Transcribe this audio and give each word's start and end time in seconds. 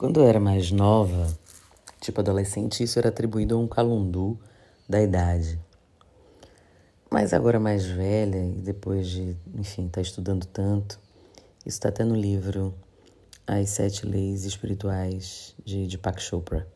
Quando 0.00 0.18
eu 0.18 0.26
era 0.26 0.40
mais 0.40 0.70
nova, 0.70 1.26
tipo 2.00 2.22
adolescente, 2.22 2.82
isso 2.82 2.98
era 2.98 3.10
atribuído 3.10 3.54
a 3.54 3.58
um 3.58 3.68
calundu 3.68 4.40
da 4.88 4.98
idade. 4.98 5.60
Mas 7.10 7.34
agora 7.34 7.60
mais 7.60 7.84
velha 7.84 8.42
e 8.42 8.62
depois 8.62 9.06
de, 9.06 9.36
enfim, 9.54 9.84
estar 9.84 9.96
tá 9.96 10.00
estudando 10.00 10.46
tanto, 10.46 10.98
isso 11.66 11.76
está 11.76 11.90
até 11.90 12.02
no 12.02 12.14
livro 12.14 12.74
As 13.46 13.68
Sete 13.68 14.06
Leis 14.06 14.46
Espirituais 14.46 15.54
de 15.62 15.86
Deepak 15.86 16.22
Chopra. 16.22 16.66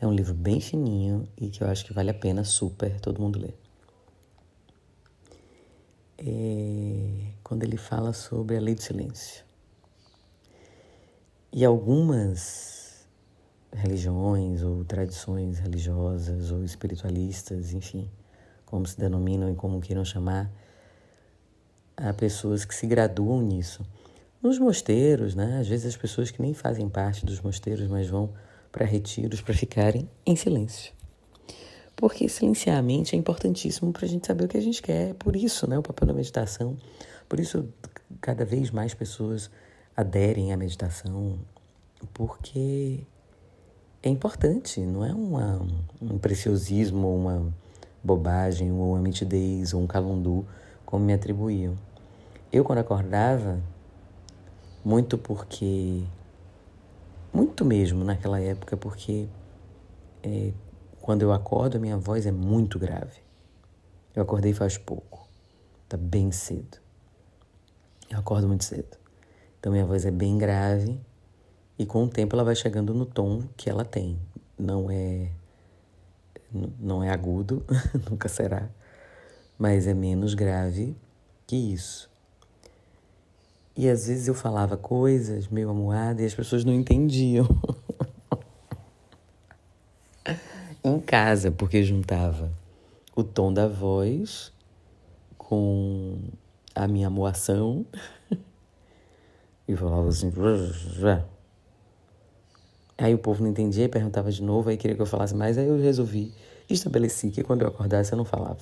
É 0.00 0.04
um 0.04 0.12
livro 0.12 0.34
bem 0.34 0.60
fininho 0.60 1.28
e 1.40 1.50
que 1.50 1.62
eu 1.62 1.68
acho 1.68 1.84
que 1.84 1.92
vale 1.92 2.10
a 2.10 2.14
pena 2.14 2.42
super 2.42 2.98
todo 2.98 3.22
mundo 3.22 3.38
ler. 3.38 3.56
É 6.18 7.30
quando 7.44 7.62
ele 7.62 7.76
fala 7.76 8.12
sobre 8.12 8.56
a 8.56 8.60
lei 8.60 8.74
do 8.74 8.82
silêncio. 8.82 9.48
E 11.52 11.64
algumas 11.64 13.08
religiões 13.72 14.62
ou 14.62 14.84
tradições 14.84 15.58
religiosas 15.58 16.50
ou 16.52 16.64
espiritualistas, 16.64 17.72
enfim, 17.72 18.08
como 18.64 18.86
se 18.86 18.98
denominam 18.98 19.50
e 19.50 19.54
como 19.54 19.80
queiram 19.80 20.04
chamar, 20.04 20.50
há 21.96 22.12
pessoas 22.12 22.64
que 22.64 22.74
se 22.74 22.86
graduam 22.86 23.42
nisso. 23.42 23.84
Nos 24.40 24.58
mosteiros, 24.58 25.34
né? 25.34 25.58
Às 25.60 25.68
vezes 25.68 25.86
as 25.86 25.96
pessoas 25.96 26.30
que 26.30 26.40
nem 26.40 26.54
fazem 26.54 26.88
parte 26.88 27.26
dos 27.26 27.40
mosteiros, 27.40 27.86
mas 27.88 28.08
vão 28.08 28.32
para 28.72 28.86
retiros 28.86 29.40
para 29.40 29.52
ficarem 29.54 30.08
em 30.24 30.36
silêncio. 30.36 30.92
Porque 31.96 32.28
silenciar 32.28 32.78
a 32.78 32.82
mente 32.82 33.14
é 33.14 33.18
importantíssimo 33.18 33.92
para 33.92 34.06
a 34.06 34.08
gente 34.08 34.26
saber 34.26 34.44
o 34.44 34.48
que 34.48 34.56
a 34.56 34.62
gente 34.62 34.80
quer. 34.80 35.14
Por 35.14 35.36
isso, 35.36 35.68
né, 35.68 35.78
o 35.78 35.82
papel 35.82 36.08
da 36.08 36.14
meditação. 36.14 36.76
Por 37.28 37.38
isso, 37.38 37.68
cada 38.20 38.44
vez 38.44 38.70
mais 38.70 38.94
pessoas 38.94 39.50
aderem 39.96 40.52
à 40.52 40.56
meditação, 40.56 41.38
porque 42.14 43.06
é 44.02 44.08
importante, 44.08 44.80
não 44.80 45.04
é 45.04 45.12
uma, 45.12 45.60
um 46.00 46.18
preciosismo, 46.18 47.14
uma 47.14 47.52
bobagem, 48.02 48.72
ou 48.72 48.90
uma 48.90 48.98
mitidez, 48.98 49.74
ou 49.74 49.82
um 49.82 49.86
calundu, 49.86 50.46
como 50.86 51.04
me 51.04 51.12
atribuíam. 51.12 51.76
Eu, 52.52 52.64
quando 52.64 52.78
acordava, 52.78 53.60
muito 54.84 55.18
porque. 55.18 56.04
Muito 57.32 57.64
mesmo 57.64 58.02
naquela 58.02 58.40
época, 58.40 58.76
porque 58.76 59.28
é, 60.22 60.52
quando 61.00 61.22
eu 61.22 61.32
acordo, 61.32 61.76
a 61.76 61.80
minha 61.80 61.96
voz 61.96 62.26
é 62.26 62.32
muito 62.32 62.78
grave. 62.78 63.20
Eu 64.14 64.22
acordei 64.24 64.52
faz 64.52 64.76
pouco, 64.76 65.28
tá 65.88 65.96
bem 65.96 66.32
cedo. 66.32 66.78
Eu 68.10 68.18
acordo 68.18 68.48
muito 68.48 68.64
cedo. 68.64 68.99
Então 69.60 69.70
minha 69.70 69.84
voz 69.84 70.06
é 70.06 70.10
bem 70.10 70.38
grave 70.38 70.98
e 71.78 71.84
com 71.84 72.04
o 72.04 72.08
tempo 72.08 72.34
ela 72.34 72.42
vai 72.42 72.56
chegando 72.56 72.94
no 72.94 73.04
tom 73.04 73.42
que 73.56 73.68
ela 73.68 73.84
tem. 73.84 74.18
Não 74.58 74.90
é 74.90 75.30
não 76.80 77.04
é 77.04 77.10
agudo, 77.10 77.64
nunca 78.10 78.28
será, 78.28 78.68
mas 79.56 79.86
é 79.86 79.94
menos 79.94 80.34
grave 80.34 80.96
que 81.46 81.54
isso. 81.54 82.10
E 83.76 83.88
às 83.88 84.08
vezes 84.08 84.26
eu 84.26 84.34
falava 84.34 84.76
coisas 84.76 85.46
meio 85.46 85.70
amuada 85.70 86.22
e 86.22 86.24
as 86.26 86.34
pessoas 86.34 86.64
não 86.64 86.72
entendiam. 86.72 87.46
em 90.82 90.98
casa, 90.98 91.50
porque 91.50 91.82
juntava 91.82 92.50
o 93.14 93.22
tom 93.22 93.52
da 93.52 93.68
voz 93.68 94.52
com 95.36 96.18
a 96.74 96.88
minha 96.88 97.10
moação 97.10 97.84
e 99.72 99.76
falava 99.76 100.08
assim. 100.08 100.32
Aí 102.98 103.14
o 103.14 103.18
povo 103.18 103.42
não 103.42 103.50
entendia 103.50 103.84
e 103.84 103.88
perguntava 103.88 104.30
de 104.30 104.42
novo, 104.42 104.68
aí 104.68 104.76
queria 104.76 104.94
que 104.94 105.02
eu 105.02 105.06
falasse 105.06 105.34
mais, 105.34 105.56
aí 105.56 105.66
eu 105.66 105.80
resolvi, 105.80 106.34
estabeleci 106.68 107.30
que 107.30 107.42
quando 107.42 107.62
eu 107.62 107.68
acordasse 107.68 108.12
eu 108.12 108.18
não 108.18 108.24
falava. 108.24 108.58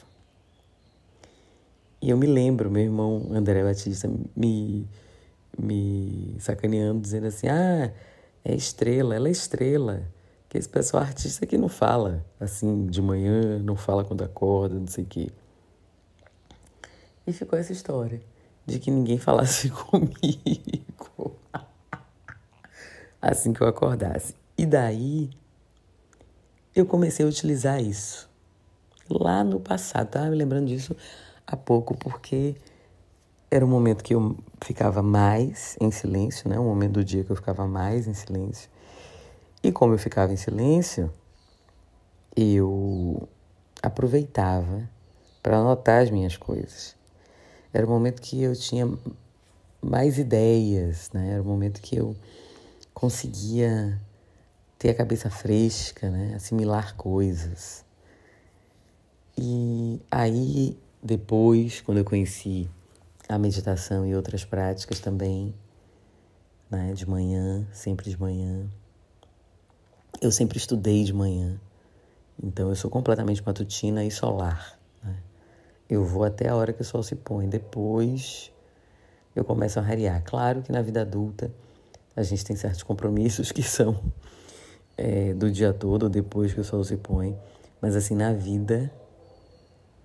E 2.00 2.10
eu 2.10 2.16
me 2.16 2.26
lembro, 2.26 2.70
meu 2.70 2.82
irmão 2.82 3.26
André 3.32 3.64
Batista 3.64 4.08
me, 4.36 4.88
me 5.58 6.36
sacaneando, 6.38 7.00
dizendo 7.00 7.26
assim: 7.26 7.48
ah, 7.48 7.92
é 8.44 8.54
estrela, 8.54 9.16
ela 9.16 9.28
é 9.28 9.32
estrela. 9.32 10.02
Que 10.48 10.56
esse 10.56 10.68
pessoal 10.68 11.02
artista 11.02 11.44
que 11.44 11.58
não 11.58 11.68
fala 11.68 12.24
assim 12.40 12.86
de 12.86 13.02
manhã, 13.02 13.58
não 13.58 13.76
fala 13.76 14.04
quando 14.04 14.22
acorda, 14.22 14.76
não 14.76 14.86
sei 14.86 15.04
o 15.04 15.06
quê. 15.06 15.30
E 17.26 17.32
ficou 17.32 17.58
essa 17.58 17.72
história 17.72 18.20
de 18.68 18.78
que 18.78 18.90
ninguém 18.90 19.18
falasse 19.18 19.70
comigo 19.72 21.34
assim 23.20 23.52
que 23.52 23.60
eu 23.60 23.66
acordasse. 23.66 24.34
E 24.56 24.66
daí 24.66 25.30
eu 26.74 26.86
comecei 26.86 27.24
a 27.24 27.28
utilizar 27.28 27.82
isso 27.82 28.28
lá 29.08 29.42
no 29.42 29.58
passado. 29.58 30.08
Tava 30.08 30.26
me 30.26 30.36
lembrando 30.36 30.66
disso 30.66 30.94
há 31.46 31.56
pouco 31.56 31.96
porque 31.96 32.56
era 33.50 33.64
um 33.64 33.68
momento 33.68 34.04
que 34.04 34.14
eu 34.14 34.36
ficava 34.62 35.02
mais 35.02 35.76
em 35.80 35.90
silêncio, 35.90 36.48
né? 36.48 36.58
Um 36.58 36.64
momento 36.64 36.92
do 36.92 37.04
dia 37.04 37.24
que 37.24 37.30
eu 37.30 37.36
ficava 37.36 37.66
mais 37.66 38.06
em 38.06 38.14
silêncio. 38.14 38.68
E 39.62 39.72
como 39.72 39.94
eu 39.94 39.98
ficava 39.98 40.32
em 40.32 40.36
silêncio, 40.36 41.10
eu 42.36 43.28
aproveitava 43.82 44.88
para 45.42 45.56
anotar 45.56 46.02
as 46.02 46.10
minhas 46.10 46.36
coisas. 46.36 46.97
Era 47.72 47.86
o 47.86 47.88
momento 47.88 48.22
que 48.22 48.42
eu 48.42 48.54
tinha 48.54 48.88
mais 49.80 50.18
ideias, 50.18 51.10
né? 51.12 51.32
Era 51.32 51.42
o 51.42 51.44
momento 51.44 51.80
que 51.80 51.96
eu 51.96 52.16
conseguia 52.94 54.00
ter 54.78 54.90
a 54.90 54.94
cabeça 54.94 55.30
fresca, 55.30 56.10
né? 56.10 56.34
Assimilar 56.34 56.96
coisas. 56.96 57.84
E 59.36 60.00
aí, 60.10 60.78
depois, 61.02 61.80
quando 61.80 61.98
eu 61.98 62.04
conheci 62.04 62.68
a 63.28 63.38
meditação 63.38 64.06
e 64.06 64.16
outras 64.16 64.44
práticas 64.44 65.00
também, 65.00 65.54
né? 66.70 66.92
De 66.92 67.08
manhã, 67.08 67.66
sempre 67.72 68.10
de 68.10 68.18
manhã, 68.18 68.68
eu 70.20 70.32
sempre 70.32 70.58
estudei 70.58 71.04
de 71.04 71.12
manhã, 71.12 71.60
então 72.42 72.68
eu 72.68 72.76
sou 72.76 72.90
completamente 72.90 73.42
matutina 73.44 74.04
e 74.04 74.10
solar. 74.10 74.77
Eu 75.88 76.04
vou 76.04 76.24
até 76.24 76.48
a 76.48 76.54
hora 76.54 76.72
que 76.72 76.82
o 76.82 76.84
sol 76.84 77.02
se 77.02 77.14
põe, 77.14 77.48
depois 77.48 78.52
eu 79.34 79.44
começo 79.44 79.78
a 79.78 79.82
rarear. 79.82 80.22
Claro 80.24 80.62
que 80.62 80.70
na 80.70 80.82
vida 80.82 81.00
adulta 81.00 81.50
a 82.14 82.22
gente 82.22 82.44
tem 82.44 82.56
certos 82.56 82.82
compromissos 82.82 83.52
que 83.52 83.62
são 83.62 83.98
é, 84.98 85.32
do 85.32 85.50
dia 85.50 85.72
todo, 85.72 86.08
depois 86.08 86.52
que 86.52 86.60
o 86.60 86.64
sol 86.64 86.84
se 86.84 86.96
põe, 86.96 87.38
mas 87.80 87.96
assim, 87.96 88.14
na 88.14 88.32
vida, 88.32 88.92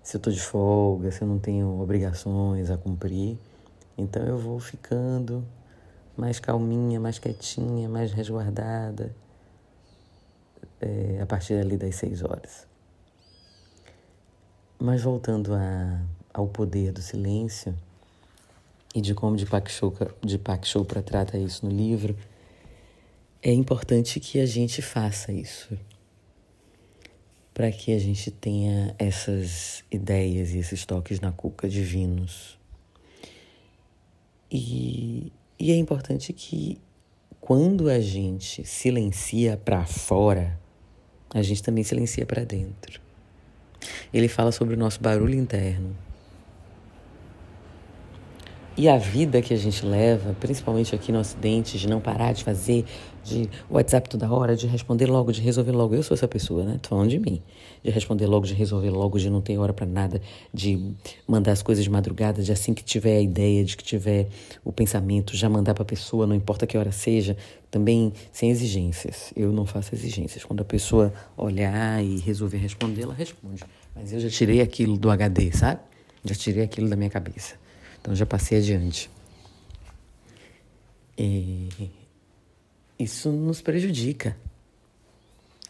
se 0.02 0.16
eu 0.16 0.20
tô 0.20 0.30
de 0.30 0.40
folga, 0.40 1.10
se 1.10 1.20
eu 1.22 1.28
não 1.28 1.38
tenho 1.38 1.80
obrigações 1.80 2.70
a 2.70 2.78
cumprir, 2.78 3.36
então 3.98 4.22
eu 4.22 4.38
vou 4.38 4.58
ficando 4.58 5.44
mais 6.16 6.38
calminha, 6.38 7.00
mais 7.00 7.18
quietinha, 7.18 7.88
mais 7.88 8.12
resguardada 8.12 9.14
é, 10.80 11.18
a 11.20 11.26
partir 11.26 11.54
ali 11.54 11.76
das 11.76 11.96
seis 11.96 12.22
horas. 12.22 12.73
Mas 14.78 15.02
voltando 15.02 15.54
a, 15.54 16.00
ao 16.32 16.46
poder 16.46 16.92
do 16.92 17.00
silêncio 17.00 17.74
e 18.94 19.00
de 19.00 19.14
como 19.14 19.36
Deepak 19.36 19.70
Chopra, 19.70 20.14
Chopra 20.62 21.02
trata 21.02 21.38
isso 21.38 21.66
no 21.66 21.72
livro, 21.72 22.16
é 23.42 23.52
importante 23.52 24.20
que 24.20 24.40
a 24.40 24.46
gente 24.46 24.80
faça 24.80 25.32
isso 25.32 25.76
para 27.52 27.70
que 27.70 27.94
a 27.94 27.98
gente 27.98 28.32
tenha 28.32 28.96
essas 28.98 29.84
ideias 29.90 30.52
e 30.52 30.58
esses 30.58 30.84
toques 30.84 31.20
na 31.20 31.30
cuca 31.30 31.68
divinos. 31.68 32.58
E, 34.50 35.32
e 35.58 35.70
é 35.70 35.76
importante 35.76 36.32
que 36.32 36.80
quando 37.40 37.88
a 37.88 38.00
gente 38.00 38.64
silencia 38.64 39.56
para 39.56 39.86
fora, 39.86 40.58
a 41.30 41.42
gente 41.42 41.62
também 41.62 41.84
silencia 41.84 42.26
para 42.26 42.44
dentro. 42.44 43.03
Ele 44.12 44.28
fala 44.28 44.52
sobre 44.52 44.74
o 44.74 44.78
nosso 44.78 45.00
barulho 45.00 45.34
interno. 45.34 45.96
E 48.76 48.88
a 48.88 48.98
vida 48.98 49.40
que 49.40 49.54
a 49.54 49.56
gente 49.56 49.86
leva, 49.86 50.34
principalmente 50.40 50.96
aqui 50.96 51.12
no 51.12 51.20
Ocidente, 51.20 51.78
de 51.78 51.88
não 51.88 52.00
parar 52.00 52.32
de 52.32 52.42
fazer, 52.42 52.84
de 53.22 53.48
WhatsApp 53.70 54.08
toda 54.08 54.28
hora, 54.32 54.56
de 54.56 54.66
responder 54.66 55.06
logo, 55.06 55.30
de 55.30 55.40
resolver 55.40 55.70
logo. 55.70 55.94
Eu 55.94 56.02
sou 56.02 56.16
essa 56.16 56.26
pessoa, 56.26 56.64
né? 56.64 56.80
Tô 56.82 56.88
falando 56.88 57.08
de 57.08 57.20
mim. 57.20 57.40
De 57.84 57.90
responder 57.92 58.26
logo, 58.26 58.44
de 58.44 58.52
resolver 58.52 58.90
logo, 58.90 59.16
de 59.16 59.30
não 59.30 59.40
ter 59.40 59.56
hora 59.58 59.72
para 59.72 59.86
nada, 59.86 60.20
de 60.52 60.92
mandar 61.24 61.52
as 61.52 61.62
coisas 61.62 61.84
de 61.84 61.90
madrugada, 61.90 62.42
de 62.42 62.50
assim 62.50 62.74
que 62.74 62.82
tiver 62.82 63.18
a 63.18 63.20
ideia, 63.20 63.64
de 63.64 63.76
que 63.76 63.84
tiver 63.84 64.26
o 64.64 64.72
pensamento, 64.72 65.36
já 65.36 65.48
mandar 65.48 65.72
pra 65.72 65.84
pessoa, 65.84 66.26
não 66.26 66.34
importa 66.34 66.66
que 66.66 66.76
hora 66.76 66.90
seja, 66.90 67.36
também 67.70 68.12
sem 68.32 68.50
exigências. 68.50 69.32
Eu 69.36 69.52
não 69.52 69.64
faço 69.64 69.94
exigências. 69.94 70.44
Quando 70.44 70.62
a 70.62 70.64
pessoa 70.64 71.12
olhar 71.36 72.04
e 72.04 72.18
resolver 72.18 72.58
responder, 72.58 73.02
ela 73.02 73.14
responde. 73.14 73.62
Mas 73.94 74.12
eu 74.12 74.18
já 74.18 74.28
tirei 74.28 74.60
aquilo 74.60 74.98
do 74.98 75.12
HD, 75.12 75.52
sabe? 75.52 75.80
Já 76.24 76.34
tirei 76.34 76.64
aquilo 76.64 76.88
da 76.88 76.96
minha 76.96 77.10
cabeça. 77.10 77.62
Então 78.04 78.14
já 78.14 78.26
passei 78.26 78.58
adiante. 78.58 79.10
E, 81.16 81.90
isso 82.98 83.32
nos 83.32 83.62
prejudica. 83.62 84.36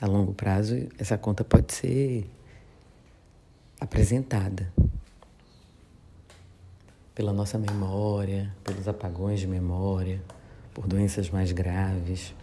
A 0.01 0.07
longo 0.09 0.35
prazo, 0.35 0.89
essa 0.99 1.17
conta 1.17 1.45
pode 1.45 1.73
ser 1.73 2.29
apresentada 3.79 4.73
pela 7.15 7.33
nossa 7.33 7.57
memória, 7.57 8.53
pelos 8.65 8.89
apagões 8.89 9.39
de 9.39 9.47
memória, 9.47 10.21
por 10.75 10.89
doenças 10.89 11.31
mais 11.31 11.53
graves, 11.53 12.35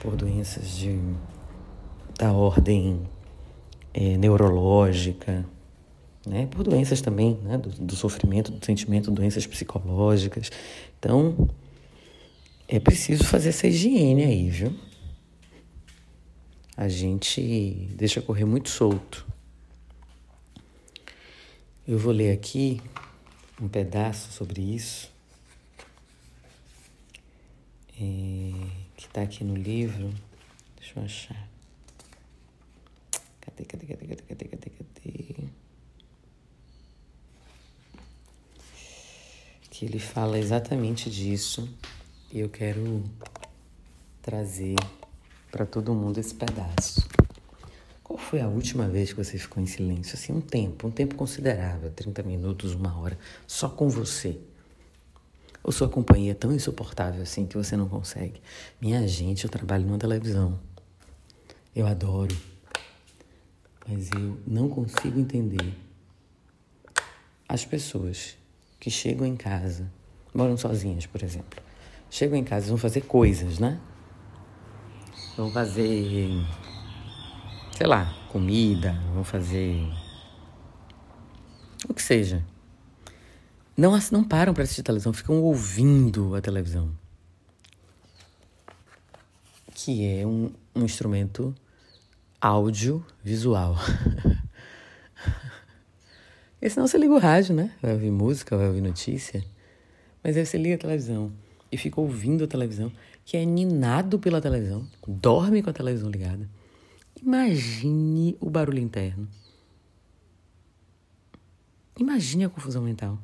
por 0.00 0.16
doenças 0.16 0.70
de, 0.70 0.98
da 2.18 2.32
ordem 2.32 3.06
é, 3.92 4.16
neurológica, 4.16 5.44
né? 6.26 6.46
por 6.46 6.62
doenças 6.62 7.00
também 7.00 7.38
né? 7.42 7.58
do, 7.58 7.68
do 7.70 7.96
sofrimento, 7.96 8.52
do 8.52 8.64
sentimento, 8.64 9.10
doenças 9.10 9.46
psicológicas. 9.46 10.50
Então, 10.98 11.48
é 12.68 12.78
preciso 12.80 13.24
fazer 13.24 13.50
essa 13.50 13.66
higiene 13.66 14.24
aí, 14.24 14.50
viu? 14.50 14.74
A 16.76 16.88
gente 16.88 17.40
deixa 17.94 18.22
correr 18.22 18.44
muito 18.44 18.70
solto. 18.70 19.26
Eu 21.86 21.98
vou 21.98 22.12
ler 22.12 22.32
aqui 22.32 22.80
um 23.60 23.68
pedaço 23.68 24.32
sobre 24.32 24.62
isso, 24.62 25.10
é, 27.94 28.52
que 28.96 29.06
está 29.06 29.22
aqui 29.22 29.44
no 29.44 29.54
livro. 29.54 30.12
Deixa 30.76 30.98
eu 30.98 31.04
achar. 31.04 31.48
Cadê, 33.40 33.64
cadê, 33.64 33.86
cadê, 33.86 34.06
cadê, 34.06 34.22
cadê, 34.22 34.44
cadê, 34.44 34.70
cadê? 34.70 34.91
Ele 39.82 39.98
fala 39.98 40.38
exatamente 40.38 41.10
disso 41.10 41.68
e 42.30 42.38
eu 42.38 42.48
quero 42.48 43.02
trazer 44.22 44.76
para 45.50 45.66
todo 45.66 45.92
mundo 45.92 46.18
esse 46.18 46.32
pedaço. 46.32 47.04
Qual 48.04 48.16
foi 48.16 48.40
a 48.40 48.46
última 48.46 48.88
vez 48.88 49.12
que 49.12 49.16
você 49.16 49.36
ficou 49.36 49.60
em 49.60 49.66
silêncio? 49.66 50.14
Assim, 50.14 50.32
um 50.32 50.40
tempo, 50.40 50.86
um 50.86 50.90
tempo 50.92 51.16
considerável, 51.16 51.90
30 51.90 52.22
minutos, 52.22 52.74
uma 52.74 52.96
hora, 52.96 53.18
só 53.44 53.68
com 53.68 53.88
você. 53.88 54.38
Ou 55.64 55.72
sua 55.72 55.88
companhia 55.88 56.30
é 56.30 56.34
tão 56.34 56.52
insuportável 56.52 57.20
assim 57.20 57.44
que 57.44 57.56
você 57.56 57.76
não 57.76 57.88
consegue? 57.88 58.40
Minha 58.80 59.04
gente, 59.08 59.42
eu 59.42 59.50
trabalho 59.50 59.84
numa 59.84 59.98
televisão. 59.98 60.60
Eu 61.74 61.88
adoro. 61.88 62.36
Mas 63.88 64.08
eu 64.12 64.38
não 64.46 64.68
consigo 64.68 65.18
entender 65.18 65.74
as 67.48 67.64
pessoas 67.64 68.40
que 68.82 68.90
chegam 68.90 69.24
em 69.24 69.36
casa, 69.36 69.88
moram 70.34 70.56
sozinhas, 70.56 71.06
por 71.06 71.22
exemplo 71.22 71.62
chegam 72.12 72.38
em 72.38 72.44
casa, 72.44 72.68
vão 72.68 72.76
fazer 72.76 73.00
coisas, 73.00 73.58
né? 73.58 73.80
Vão 75.34 75.50
fazer, 75.50 76.28
sei 77.74 77.86
lá, 77.86 78.14
comida, 78.28 78.92
vão 79.14 79.24
fazer 79.24 79.82
o 81.88 81.94
que 81.94 82.02
seja. 82.02 82.44
Não, 83.74 83.98
não 84.12 84.22
param 84.22 84.52
para 84.52 84.64
assistir 84.64 84.82
televisão, 84.82 85.10
ficam 85.14 85.40
ouvindo 85.40 86.34
a 86.34 86.42
televisão. 86.42 86.92
Que 89.74 90.06
é 90.06 90.26
um, 90.26 90.52
um 90.74 90.84
instrumento 90.84 91.54
audiovisual. 92.38 93.74
e 96.62 96.70
senão 96.70 96.86
você 96.86 96.96
liga 96.96 97.12
o 97.12 97.18
rádio, 97.18 97.56
né? 97.56 97.74
Vai 97.82 97.92
ouvir 97.92 98.12
música, 98.12 98.56
vai 98.56 98.68
ouvir 98.68 98.80
notícia. 98.80 99.44
Mas 100.22 100.36
aí 100.36 100.46
você 100.46 100.56
liga 100.56 100.76
a 100.76 100.78
televisão 100.78 101.32
e 101.72 101.76
fica 101.76 102.00
ouvindo 102.00 102.44
a 102.44 102.46
televisão, 102.46 102.92
que 103.24 103.36
é 103.36 103.44
ninado 103.44 104.16
pela 104.16 104.40
televisão, 104.40 104.86
dorme 105.06 105.60
com 105.60 105.70
a 105.70 105.72
televisão 105.72 106.08
ligada. 106.08 106.48
Imagine 107.20 108.36
o 108.38 108.48
barulho 108.48 108.78
interno. 108.78 109.28
Imagine 111.98 112.44
a 112.44 112.48
confusão 112.48 112.82
mental. 112.82 113.18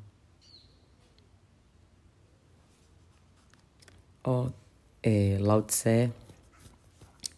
Ó, 4.24 4.46
oh, 4.46 4.52
é, 5.00 5.38
Lao 5.40 5.62
Tse 5.62 6.12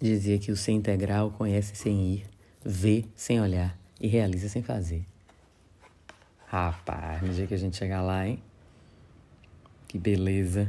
dizia 0.01 0.39
que 0.39 0.51
o 0.51 0.57
ser 0.57 0.73
integral 0.73 1.31
conhece 1.33 1.77
sem 1.77 2.15
ir, 2.15 2.27
vê 2.65 3.05
sem 3.15 3.39
olhar 3.39 3.79
e 4.01 4.09
realiza 4.09 4.49
sem 4.49 4.63
fazer. 4.63 5.10
Rapaz, 6.51 7.23
no 7.23 7.33
dia 7.33 7.47
que 7.47 7.55
a 7.55 7.57
gente 7.57 7.77
chegar 7.77 8.03
lá, 8.03 8.27
hein? 8.27 8.43
Que 9.87 9.97
beleza. 9.97 10.69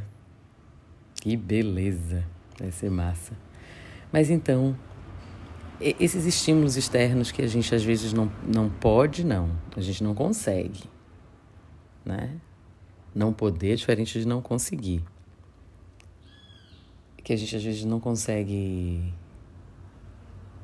Que 1.16 1.36
beleza! 1.36 2.24
Vai 2.60 2.72
ser 2.72 2.92
massa. 2.92 3.36
Mas 4.12 4.30
então, 4.30 4.78
esses 5.80 6.26
estímulos 6.26 6.78
externos 6.78 7.32
que 7.32 7.42
a 7.42 7.48
gente 7.48 7.74
às 7.74 7.84
vezes 7.84 8.14
não, 8.14 8.32
não 8.46 8.70
pode, 8.70 9.26
não, 9.26 9.58
a 9.76 9.82
gente 9.82 10.04
não 10.04 10.14
consegue, 10.14 10.84
né? 12.06 12.40
Não 13.16 13.34
poder 13.34 13.74
é 13.74 13.76
diferente 13.76 14.20
de 14.20 14.28
não 14.28 14.40
conseguir. 14.40 15.04
Que 17.24 17.34
a 17.34 17.36
gente 17.36 17.56
às 17.56 17.64
vezes 17.64 17.86
não 17.86 18.00
consegue 18.00 19.12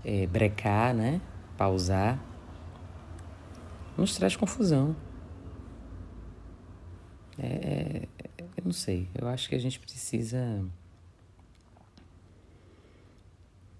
é, 0.05 0.27
brecar, 0.27 0.93
né? 0.93 1.19
Pausar. 1.57 2.23
Nos 3.97 4.15
traz 4.15 4.35
confusão. 4.35 4.95
É, 7.39 8.07
é 8.17 8.46
eu 8.57 8.63
não 8.65 8.74
sei. 8.74 9.07
Eu 9.13 9.27
acho 9.27 9.48
que 9.48 9.56
a 9.56 9.59
gente 9.59 9.80
precisa. 9.80 10.65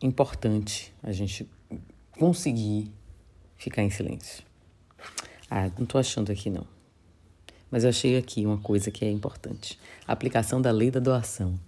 Importante 0.02 0.94
a 1.02 1.12
gente 1.12 1.50
conseguir 2.12 2.92
ficar 3.58 3.82
em 3.82 3.90
silêncio. 3.90 4.44
Ah, 5.50 5.70
não 5.78 5.84
estou 5.84 6.00
achando 6.00 6.32
aqui 6.32 6.50
não. 6.50 6.68
Mas 7.72 7.84
eu 7.84 7.90
achei 7.90 8.18
aqui 8.18 8.46
uma 8.46 8.60
coisa 8.60 8.92
que 8.92 9.04
é 9.04 9.10
importante: 9.10 9.80
a 10.08 10.14
aplicação 10.14 10.62
da 10.62 10.72
lei 10.72 10.92
da 10.92 11.00
doação. 11.00 11.60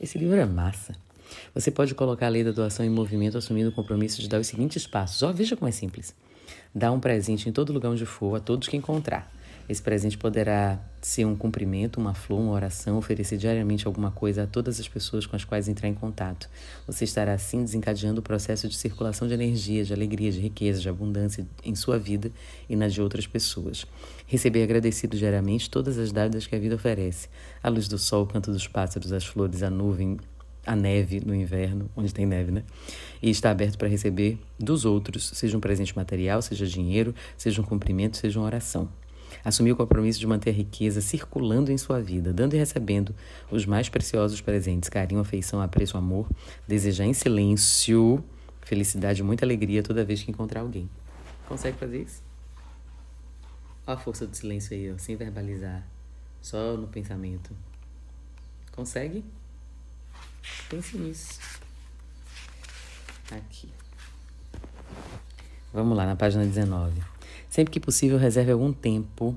Esse 0.00 0.18
livro 0.18 0.36
é 0.36 0.44
massa. 0.44 0.94
Você 1.54 1.70
pode 1.70 1.94
colocar 1.94 2.26
a 2.26 2.28
lei 2.28 2.42
da 2.44 2.50
doação 2.50 2.84
em 2.84 2.90
movimento 2.90 3.38
assumindo 3.38 3.70
o 3.70 3.72
compromisso 3.72 4.20
de 4.20 4.28
dar 4.28 4.40
os 4.40 4.48
seguintes 4.48 4.86
passos. 4.86 5.22
Ó, 5.22 5.32
veja 5.32 5.56
como 5.56 5.68
é 5.68 5.72
simples. 5.72 6.14
Dá 6.74 6.90
um 6.90 7.00
presente 7.00 7.48
em 7.48 7.52
todo 7.52 7.72
lugar 7.72 7.90
onde 7.90 8.04
for, 8.04 8.36
a 8.36 8.40
todos 8.40 8.68
que 8.68 8.76
encontrar. 8.76 9.30
Esse 9.72 9.80
presente 9.80 10.18
poderá 10.18 10.78
ser 11.00 11.24
um 11.24 11.34
cumprimento, 11.34 11.98
uma 11.98 12.12
flor, 12.12 12.38
uma 12.38 12.52
oração, 12.52 12.98
oferecer 12.98 13.38
diariamente 13.38 13.86
alguma 13.86 14.10
coisa 14.10 14.42
a 14.42 14.46
todas 14.46 14.78
as 14.78 14.86
pessoas 14.86 15.24
com 15.24 15.34
as 15.34 15.46
quais 15.46 15.66
entrar 15.66 15.88
em 15.88 15.94
contato. 15.94 16.46
Você 16.86 17.04
estará 17.04 17.32
assim 17.32 17.64
desencadeando 17.64 18.20
o 18.20 18.22
processo 18.22 18.68
de 18.68 18.76
circulação 18.76 19.26
de 19.26 19.32
energia, 19.32 19.82
de 19.82 19.94
alegria, 19.94 20.30
de 20.30 20.40
riqueza, 20.40 20.78
de 20.78 20.90
abundância 20.90 21.46
em 21.64 21.74
sua 21.74 21.98
vida 21.98 22.30
e 22.68 22.76
na 22.76 22.86
de 22.86 23.00
outras 23.00 23.26
pessoas. 23.26 23.86
Receber 24.26 24.62
agradecido 24.62 25.16
diariamente 25.16 25.70
todas 25.70 25.96
as 25.96 26.12
dádivas 26.12 26.46
que 26.46 26.54
a 26.54 26.58
vida 26.58 26.74
oferece: 26.74 27.30
a 27.62 27.70
luz 27.70 27.88
do 27.88 27.96
sol, 27.96 28.24
o 28.24 28.26
canto 28.26 28.52
dos 28.52 28.68
pássaros, 28.68 29.10
as 29.10 29.24
flores, 29.24 29.62
a 29.62 29.70
nuvem, 29.70 30.18
a 30.66 30.76
neve 30.76 31.22
no 31.24 31.34
inverno, 31.34 31.90
onde 31.96 32.12
tem 32.12 32.26
neve, 32.26 32.52
né? 32.52 32.62
E 33.22 33.30
está 33.30 33.50
aberto 33.50 33.78
para 33.78 33.88
receber 33.88 34.38
dos 34.58 34.84
outros, 34.84 35.30
seja 35.32 35.56
um 35.56 35.60
presente 35.60 35.96
material, 35.96 36.42
seja 36.42 36.66
dinheiro, 36.66 37.14
seja 37.38 37.62
um 37.62 37.64
cumprimento, 37.64 38.18
seja 38.18 38.38
uma 38.38 38.44
oração. 38.44 38.90
Assumir 39.44 39.72
o 39.72 39.76
compromisso 39.76 40.18
de 40.18 40.26
manter 40.26 40.50
a 40.50 40.52
riqueza 40.52 41.00
circulando 41.00 41.72
em 41.72 41.78
sua 41.78 42.00
vida, 42.00 42.32
dando 42.32 42.54
e 42.54 42.58
recebendo 42.58 43.14
os 43.50 43.66
mais 43.66 43.88
preciosos 43.88 44.40
presentes, 44.40 44.88
carinho, 44.88 45.20
afeição, 45.20 45.60
apreço, 45.60 45.96
amor, 45.96 46.28
desejar 46.66 47.04
em 47.04 47.14
silêncio 47.14 48.24
felicidade 48.62 49.22
muita 49.22 49.44
alegria 49.44 49.82
toda 49.82 50.04
vez 50.04 50.22
que 50.22 50.30
encontrar 50.30 50.60
alguém. 50.60 50.88
Consegue 51.46 51.76
fazer 51.78 52.02
isso? 52.02 52.22
Olha 53.86 53.98
a 53.98 54.00
força 54.00 54.26
do 54.26 54.34
silêncio 54.34 54.74
aí, 54.74 54.92
ó, 54.92 54.98
sem 54.98 55.16
verbalizar, 55.16 55.86
só 56.40 56.76
no 56.76 56.86
pensamento. 56.86 57.54
Consegue? 58.70 59.24
Pense 60.68 60.96
nisso. 60.96 61.38
Aqui. 63.30 63.68
Vamos 65.72 65.96
lá, 65.96 66.06
na 66.06 66.16
página 66.16 66.44
19. 66.44 67.02
Sempre 67.52 67.70
que 67.70 67.78
possível, 67.78 68.16
reserve 68.16 68.50
algum 68.50 68.72
tempo 68.72 69.36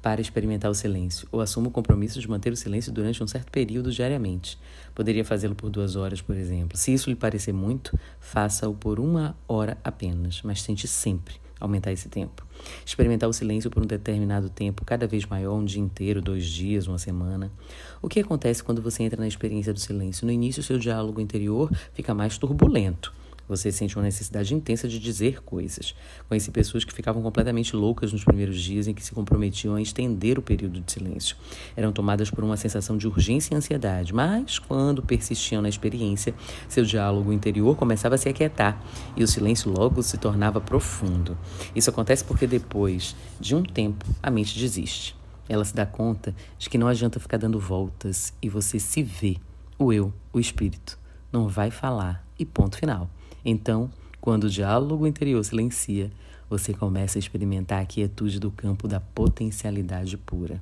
para 0.00 0.22
experimentar 0.22 0.70
o 0.70 0.74
silêncio, 0.74 1.28
ou 1.30 1.42
assuma 1.42 1.68
o 1.68 1.70
compromisso 1.70 2.18
de 2.18 2.26
manter 2.26 2.50
o 2.50 2.56
silêncio 2.56 2.90
durante 2.90 3.22
um 3.22 3.26
certo 3.26 3.52
período 3.52 3.92
diariamente. 3.92 4.58
Poderia 4.94 5.22
fazê-lo 5.22 5.54
por 5.54 5.68
duas 5.68 5.96
horas, 5.96 6.22
por 6.22 6.34
exemplo. 6.34 6.78
Se 6.78 6.94
isso 6.94 7.10
lhe 7.10 7.14
parecer 7.14 7.52
muito, 7.52 7.94
faça-o 8.18 8.72
por 8.72 8.98
uma 8.98 9.36
hora 9.46 9.76
apenas, 9.84 10.40
mas 10.42 10.62
tente 10.62 10.88
sempre 10.88 11.34
aumentar 11.60 11.92
esse 11.92 12.08
tempo. 12.08 12.42
Experimentar 12.86 13.28
o 13.28 13.34
silêncio 13.34 13.70
por 13.70 13.82
um 13.82 13.86
determinado 13.86 14.48
tempo, 14.48 14.82
cada 14.82 15.06
vez 15.06 15.26
maior, 15.26 15.56
um 15.58 15.64
dia 15.66 15.82
inteiro, 15.82 16.22
dois 16.22 16.46
dias, 16.46 16.86
uma 16.86 16.98
semana. 16.98 17.52
O 18.00 18.08
que 18.08 18.18
acontece 18.18 18.64
quando 18.64 18.80
você 18.80 19.02
entra 19.02 19.20
na 19.20 19.28
experiência 19.28 19.74
do 19.74 19.78
silêncio? 19.78 20.24
No 20.24 20.32
início, 20.32 20.62
seu 20.62 20.78
diálogo 20.78 21.20
interior 21.20 21.70
fica 21.92 22.14
mais 22.14 22.38
turbulento 22.38 23.12
Você 23.48 23.70
sente 23.70 23.96
uma 23.96 24.02
necessidade 24.02 24.54
intensa 24.54 24.88
de 24.88 24.98
dizer 24.98 25.42
coisas. 25.42 25.94
Conheci 26.28 26.50
pessoas 26.50 26.84
que 26.84 26.92
ficavam 26.92 27.22
completamente 27.22 27.76
loucas 27.76 28.12
nos 28.12 28.24
primeiros 28.24 28.60
dias 28.60 28.88
em 28.88 28.94
que 28.94 29.02
se 29.02 29.12
comprometiam 29.12 29.74
a 29.74 29.82
estender 29.82 30.38
o 30.38 30.42
período 30.42 30.80
de 30.80 30.90
silêncio. 30.90 31.36
Eram 31.76 31.92
tomadas 31.92 32.30
por 32.30 32.42
uma 32.42 32.56
sensação 32.56 32.96
de 32.96 33.06
urgência 33.06 33.54
e 33.54 33.56
ansiedade, 33.56 34.12
mas 34.12 34.58
quando 34.58 35.02
persistiam 35.02 35.62
na 35.62 35.68
experiência, 35.68 36.34
seu 36.68 36.84
diálogo 36.84 37.32
interior 37.32 37.76
começava 37.76 38.16
a 38.16 38.18
se 38.18 38.28
aquietar 38.28 38.82
e 39.16 39.22
o 39.22 39.28
silêncio 39.28 39.70
logo 39.70 40.02
se 40.02 40.18
tornava 40.18 40.60
profundo. 40.60 41.38
Isso 41.74 41.90
acontece 41.90 42.24
porque 42.24 42.46
depois 42.46 43.14
de 43.38 43.54
um 43.54 43.62
tempo 43.62 44.04
a 44.22 44.30
mente 44.30 44.58
desiste. 44.58 45.16
Ela 45.48 45.64
se 45.64 45.74
dá 45.74 45.86
conta 45.86 46.34
de 46.58 46.68
que 46.68 46.76
não 46.76 46.88
adianta 46.88 47.20
ficar 47.20 47.36
dando 47.36 47.60
voltas 47.60 48.32
e 48.42 48.48
você 48.48 48.80
se 48.80 49.02
vê, 49.02 49.36
o 49.78 49.92
eu, 49.92 50.12
o 50.32 50.40
espírito, 50.40 50.98
não 51.32 51.48
vai 51.48 51.70
falar 51.70 52.26
e 52.38 52.44
ponto 52.44 52.76
final. 52.76 53.08
Então, 53.48 53.88
quando 54.20 54.44
o 54.44 54.50
diálogo 54.50 55.06
interior 55.06 55.44
silencia, 55.44 56.10
você 56.50 56.74
começa 56.74 57.16
a 57.16 57.20
experimentar 57.20 57.80
a 57.80 57.86
quietude 57.86 58.40
do 58.40 58.50
campo 58.50 58.88
da 58.88 58.98
potencialidade 58.98 60.16
pura. 60.16 60.60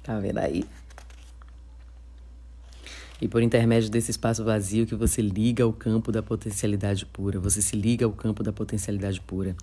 Tá 0.00 0.20
vendo 0.20 0.38
aí? 0.38 0.64
E 3.20 3.28
por 3.28 3.42
intermédio 3.42 3.88
desse 3.90 4.10
espaço 4.10 4.44
vazio 4.44 4.86
que 4.86 4.94
você 4.94 5.22
liga 5.22 5.62
ao 5.62 5.72
campo 5.72 6.10
da 6.10 6.22
potencialidade 6.22 7.06
pura, 7.06 7.38
você 7.38 7.62
se 7.62 7.76
liga 7.76 8.04
ao 8.04 8.12
campo 8.12 8.42
da 8.42 8.52
potencialidade 8.52 9.20
pura. 9.20 9.56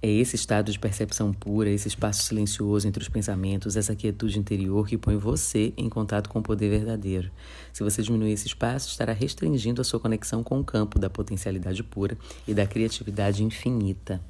É 0.00 0.08
esse 0.08 0.34
estado 0.34 0.72
de 0.72 0.78
percepção 0.78 1.32
pura, 1.32 1.68
esse 1.68 1.88
espaço 1.88 2.22
silencioso 2.22 2.88
entre 2.88 3.02
os 3.02 3.08
pensamentos, 3.08 3.76
essa 3.76 3.94
quietude 3.94 4.38
interior 4.38 4.86
que 4.86 4.96
põe 4.96 5.16
você 5.16 5.72
em 5.76 5.88
contato 5.88 6.28
com 6.28 6.38
o 6.38 6.42
poder 6.42 6.70
verdadeiro. 6.70 7.30
Se 7.72 7.82
você 7.82 8.02
diminuir 8.02 8.32
esse 8.32 8.46
espaço, 8.46 8.88
estará 8.88 9.12
restringindo 9.12 9.80
a 9.80 9.84
sua 9.84 10.00
conexão 10.00 10.42
com 10.42 10.58
o 10.60 10.64
campo 10.64 10.98
da 10.98 11.10
potencialidade 11.10 11.82
pura 11.82 12.16
e 12.46 12.54
da 12.54 12.66
criatividade 12.66 13.44
infinita. 13.44 14.20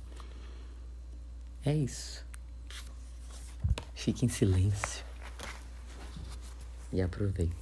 É 1.64 1.74
isso. 1.74 2.24
Fique 3.94 4.26
em 4.26 4.28
silêncio 4.28 5.04
e 6.92 7.00
aproveite. 7.00 7.61